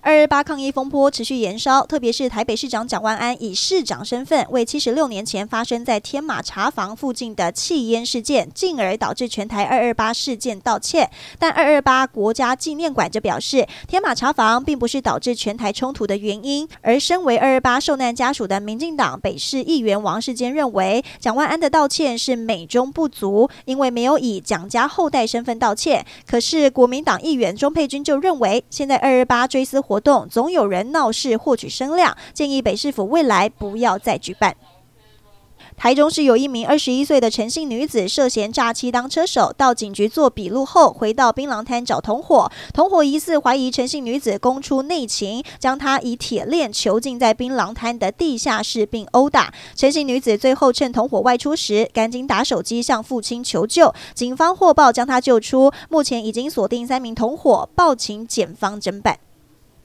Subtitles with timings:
[0.00, 11.10] 二二八抗议风波持续延烧，特别是台北市长蒋万安以市长身份为七十六年前发生在天马茶坊附近的弃烟事件，进而导致全台二二八事件道歉。
[11.38, 16.68] 但二二八国家纪念馆就表示，天马茶坊并不是导致全台冲突的原因。
[16.80, 26.06] 而身为二二八受难家属的民进党北市议员王世坚认为，蒋万安的道歉是美中不足，因为没有以蒋家后代身份道歉。
[26.26, 34.54] 可是国民党议员钟佩君就认为，现在二二八追思活动总有人闹事获取声量，建议北市府未来不要再举办。
[35.76, 42.50] 台中市有一名二十一岁的陈姓女子涉嫌诈欺当车手，到警局做笔录后，回到槟榔摊找同伙。
[42.74, 49.54] 同伙疑似怀疑陈姓女子供出内情，将她以铁链囚禁在槟榔摊的地下室，并殴打。
[49.76, 53.94] 陈姓女子最后趁同伙外出时，赶紧打手机向父亲求救。
[54.14, 59.18] 警方获报将她救出，目前已经锁定三名同伙，报请检方侦办。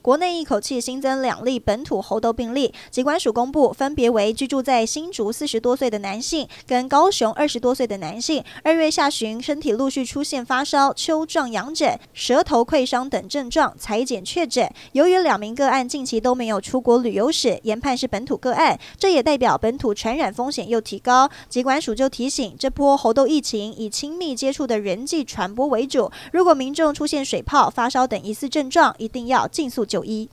[0.03, 8.43] 国内一口气新增两例本土猴痘病例，疾管署公布，分别为居住在新竹四十多岁的男性跟高雄二十多岁的男性。
[8.63, 14.69] 二月下旬，身体陆续出现发烧、丘状痒疹、舌头溃伤等症状，采检确诊。
[14.91, 21.29] 由于两名个案近期都没有出国旅游史，研判是本土个案，这也代表本土传染风险又提高。
[21.47, 30.27] 疾管署就提醒，这波猴痘疫情以亲密接触的人际传播为主，如果民众出现水泡、发烧等疑似症状，一定要尽速九一。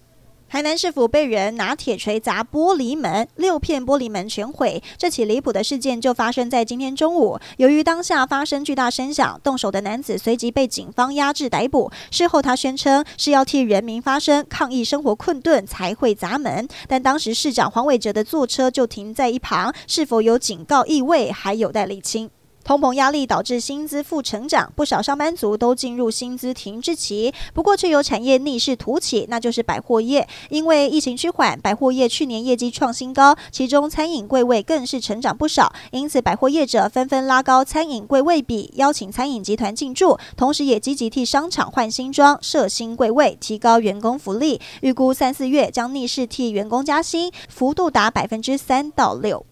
[0.49, 4.83] 台南市府被人拿铁锤砸玻璃门，六片玻璃门全毁。
[4.97, 7.39] 这起离谱的事件就发生在今天中午。
[7.59, 11.93] 由于当下发生巨大声响，动手的男子随即被警方压制逮捕。
[12.11, 16.67] 事后他宣称是要替人民发声，抗议生活困顿才会砸门。
[16.89, 22.31] 但当时市长黄伟哲的座车就停在一旁，是否有警告意味还有待厘清。
[22.71, 27.35] 通膨压力导致薪资负成长，不少上班族都进入薪资停滞期。
[27.53, 30.29] 不过，却有产业逆势突起，那就是百货业。
[30.51, 35.73] 因为疫情趋缓，百货业去年业绩创新高，其中餐饮柜位更是成长不少。
[35.91, 44.61] 因此，百货业者纷纷拉高餐饮柜位比，邀请餐饮集团进驻，同时也积极替商场换新装、设新柜位，提高员工福利。
[44.83, 49.45] 预估三四月将逆势替员工加薪，幅度达百分之三到六。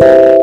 [0.00, 0.37] you.